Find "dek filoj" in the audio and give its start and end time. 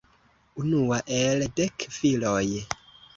1.59-2.47